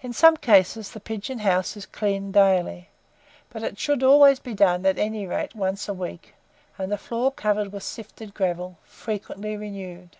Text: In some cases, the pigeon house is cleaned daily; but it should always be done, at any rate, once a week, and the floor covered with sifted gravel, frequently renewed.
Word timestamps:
In 0.00 0.14
some 0.14 0.38
cases, 0.38 0.92
the 0.92 0.98
pigeon 0.98 1.40
house 1.40 1.76
is 1.76 1.84
cleaned 1.84 2.32
daily; 2.32 2.88
but 3.50 3.62
it 3.62 3.78
should 3.78 4.02
always 4.02 4.38
be 4.40 4.54
done, 4.54 4.86
at 4.86 4.96
any 4.98 5.26
rate, 5.26 5.54
once 5.54 5.90
a 5.90 5.92
week, 5.92 6.34
and 6.78 6.90
the 6.90 6.96
floor 6.96 7.30
covered 7.30 7.70
with 7.70 7.82
sifted 7.82 8.32
gravel, 8.32 8.78
frequently 8.84 9.54
renewed. 9.58 10.16